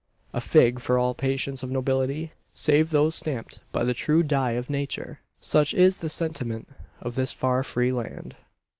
A 0.33 0.41
fig 0.41 0.79
for 0.79 0.97
all 0.97 1.13
patents 1.13 1.61
of 1.61 1.69
nobility 1.69 2.31
save 2.55 2.89
those 2.89 3.13
stamped 3.13 3.59
by 3.71 3.83
the 3.83 3.93
true 3.93 4.23
die 4.23 4.53
of 4.53 4.67
Nature! 4.67 5.19
Such 5.39 5.75
is 5.75 5.99
the 5.99 6.09
sentiment 6.09 6.67
of 7.01 7.13
this 7.13 7.31
far 7.31 7.61
free 7.61 7.91
land. 7.91 8.35